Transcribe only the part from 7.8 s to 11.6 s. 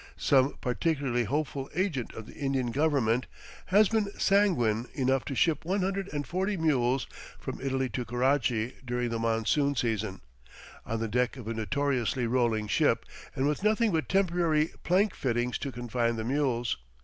to Karachi during the monsoon season, on the deck of a